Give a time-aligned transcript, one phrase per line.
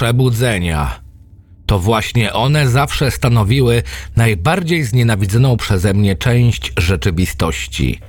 [0.00, 1.00] Przebudzenia.
[1.66, 3.82] To właśnie one zawsze stanowiły
[4.16, 8.00] najbardziej znienawidzoną przeze mnie część rzeczywistości.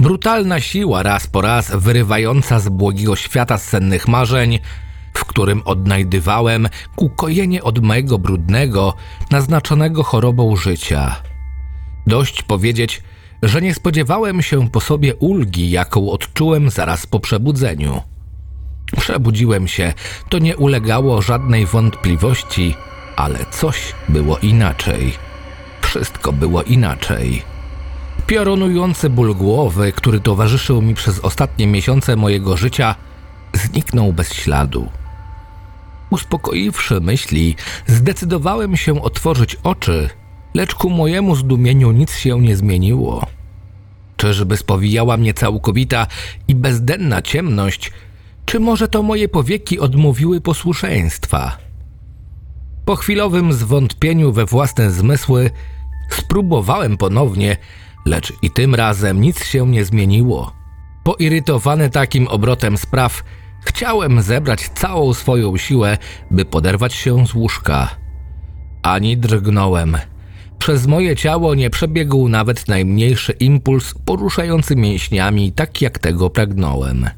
[0.00, 4.58] Brutalna siła raz po raz wyrywająca z błogiego świata sennych marzeń,
[5.14, 8.94] w którym odnajdywałem ukojenie od mojego brudnego,
[9.30, 11.16] naznaczonego chorobą życia.
[12.06, 13.02] Dość powiedzieć,
[13.42, 18.15] że nie spodziewałem się po sobie ulgi, jaką odczułem zaraz po przebudzeniu.
[19.00, 19.92] Przebudziłem się,
[20.28, 22.74] to nie ulegało żadnej wątpliwości,
[23.16, 25.12] ale coś było inaczej.
[25.80, 27.42] Wszystko było inaczej.
[28.26, 32.94] Piorunujący ból głowy, który towarzyszył mi przez ostatnie miesiące mojego życia,
[33.52, 34.88] zniknął bez śladu.
[36.10, 40.10] Uspokoiwszy myśli, zdecydowałem się otworzyć oczy,
[40.54, 43.26] lecz ku mojemu zdumieniu nic się nie zmieniło.
[44.16, 46.06] Czyżby spowijała mnie całkowita
[46.48, 47.92] i bezdenna ciemność,
[48.46, 51.56] czy może to moje powieki odmówiły posłuszeństwa?
[52.84, 55.50] Po chwilowym zwątpieniu we własne zmysły
[56.10, 57.56] spróbowałem ponownie,
[58.06, 60.52] lecz i tym razem nic się nie zmieniło.
[61.04, 63.22] Poirytowany takim obrotem spraw,
[63.64, 65.98] chciałem zebrać całą swoją siłę,
[66.30, 67.96] by poderwać się z łóżka.
[68.82, 69.96] Ani drgnąłem.
[70.58, 77.10] Przez moje ciało nie przebiegł nawet najmniejszy impuls poruszający mięśniami, tak jak tego pragnąłem.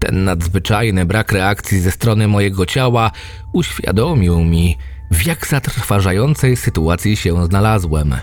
[0.00, 3.10] Ten nadzwyczajny brak reakcji ze strony mojego ciała
[3.52, 4.76] uświadomił mi,
[5.10, 8.14] w jak zatrważającej sytuacji się znalazłem.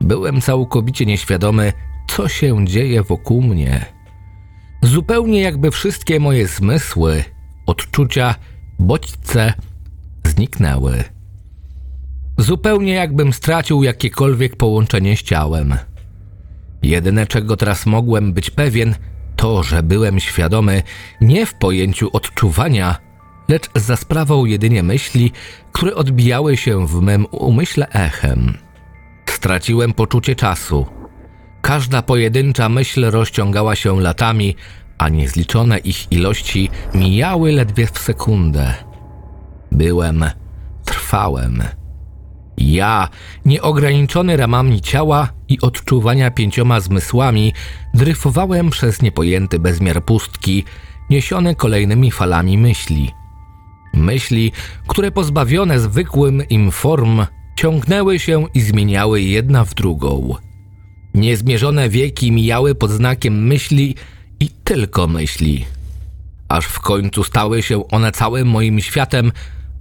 [0.00, 1.72] Byłem całkowicie nieświadomy,
[2.08, 3.86] co się dzieje wokół mnie.
[4.82, 7.24] Zupełnie jakby wszystkie moje zmysły,
[7.66, 8.34] odczucia,
[8.78, 9.52] bodźce
[10.24, 11.04] zniknęły.
[12.38, 15.74] Zupełnie jakbym stracił jakiekolwiek połączenie z ciałem.
[16.82, 18.94] Jedyne, czego teraz mogłem być pewien,
[19.46, 20.82] to, że byłem świadomy
[21.20, 22.96] nie w pojęciu odczuwania,
[23.48, 25.32] lecz za sprawą jedynie myśli,
[25.72, 28.58] które odbijały się w mym umyśle echem.
[29.26, 30.86] Straciłem poczucie czasu.
[31.62, 34.56] Każda pojedyncza myśl rozciągała się latami,
[34.98, 38.74] a niezliczone ich ilości mijały ledwie w sekundę.
[39.72, 40.24] Byłem,
[40.84, 41.62] trwałem.
[42.58, 43.08] Ja,
[43.44, 47.52] nieograniczony ramami ciała i odczuwania pięcioma zmysłami,
[47.94, 50.64] dryfowałem przez niepojęty bezmiar pustki,
[51.10, 53.10] niesiony kolejnymi falami myśli.
[53.94, 54.52] Myśli,
[54.86, 60.34] które pozbawione zwykłym im form, ciągnęły się i zmieniały jedna w drugą.
[61.14, 63.94] Niezmierzone wieki mijały pod znakiem myśli
[64.40, 65.64] i tylko myśli.
[66.48, 69.32] Aż w końcu stały się one całym moim światem,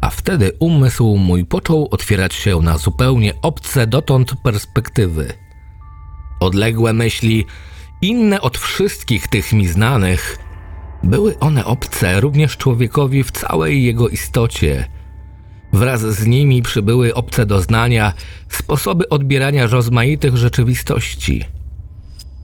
[0.05, 5.33] a wtedy umysł mój począł otwierać się na zupełnie obce dotąd perspektywy.
[6.39, 7.45] Odległe myśli,
[8.01, 10.38] inne od wszystkich tych mi znanych,
[11.03, 14.89] były one obce również człowiekowi w całej jego istocie.
[15.73, 18.13] Wraz z nimi przybyły obce doznania,
[18.49, 21.45] sposoby odbierania rozmaitych rzeczywistości.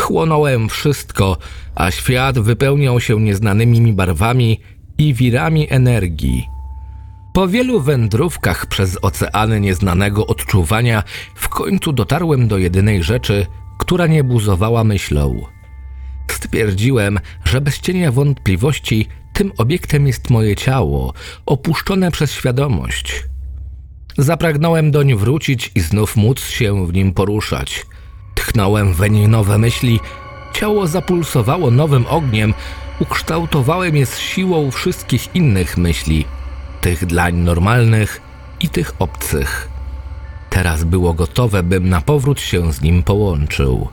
[0.01, 1.37] Chłonąłem wszystko,
[1.75, 4.59] a świat wypełniał się nieznanymi mi barwami
[4.97, 6.50] i wirami energii.
[7.33, 11.03] Po wielu wędrówkach przez oceany nieznanego odczuwania,
[11.35, 13.45] w końcu dotarłem do jedynej rzeczy,
[13.77, 15.41] która nie buzowała myślą.
[16.31, 21.13] Stwierdziłem, że bez cienia wątpliwości tym obiektem jest moje ciało,
[21.45, 23.23] opuszczone przez świadomość.
[24.17, 27.85] Zapragnąłem doń wrócić i znów móc się w nim poruszać.
[28.35, 29.99] Tchnąłem weń nowe myśli,
[30.53, 32.53] ciało zapulsowało nowym ogniem,
[32.99, 36.25] ukształtowałem je z siłą wszystkich innych myśli,
[36.81, 38.21] tych dlań normalnych
[38.59, 39.69] i tych obcych.
[40.49, 43.87] Teraz było gotowe, bym na powrót się z nim połączył.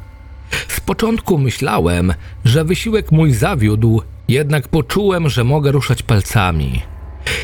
[0.69, 6.83] Z początku myślałem, że wysiłek mój zawiódł, jednak poczułem, że mogę ruszać palcami.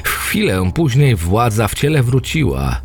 [0.05, 2.81] W chwilę później władza w ciele wróciła.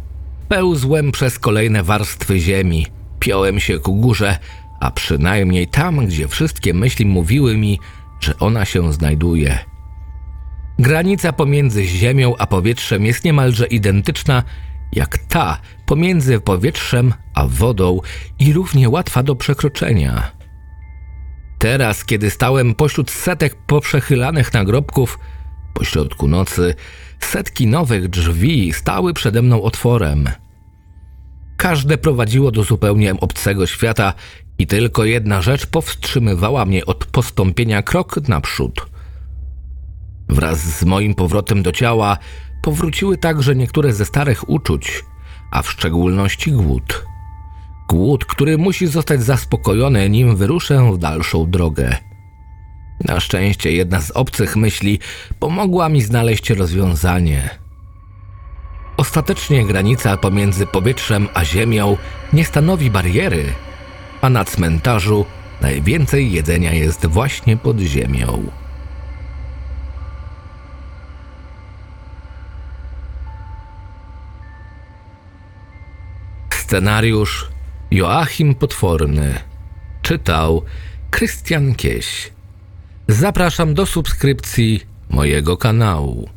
[0.47, 2.85] Pełzłem przez kolejne warstwy ziemi,
[3.19, 4.37] piąłem się ku górze,
[4.79, 7.79] a przynajmniej tam, gdzie wszystkie myśli mówiły mi,
[8.19, 9.68] że ona się znajduje.
[10.79, 14.43] Granica pomiędzy ziemią a powietrzem jest niemalże identyczna
[14.93, 17.99] jak ta pomiędzy powietrzem a wodą
[18.39, 20.31] i równie łatwa do przekroczenia.
[21.57, 25.19] Teraz, kiedy stałem pośród setek poprzechylanych nagrobków,
[25.73, 26.75] pośrodku nocy,
[27.19, 30.29] setki nowych drzwi stały przede mną otworem.
[31.57, 34.13] Każde prowadziło do zupełnie obcego świata
[34.57, 38.88] i tylko jedna rzecz powstrzymywała mnie od postąpienia krok naprzód.
[40.29, 42.17] Wraz z moim powrotem do ciała
[42.61, 45.05] powróciły także niektóre ze starych uczuć,
[45.51, 47.05] a w szczególności głód.
[47.89, 51.97] Głód, który musi zostać zaspokojony, nim wyruszę w dalszą drogę.
[53.05, 54.99] Na szczęście jedna z obcych myśli
[55.39, 57.49] pomogła mi znaleźć rozwiązanie.
[58.97, 61.97] Ostatecznie granica pomiędzy powietrzem a ziemią
[62.33, 63.45] nie stanowi bariery,
[64.21, 65.25] a na cmentarzu
[65.61, 68.58] najwięcej jedzenia jest właśnie pod ziemią.
[76.69, 77.49] Scenariusz
[77.91, 79.39] Joachim Potworny.
[80.01, 80.63] Czytał
[81.11, 82.31] Krystian Kieś.
[83.07, 86.29] Zapraszam do subskrypcji mojego kanału.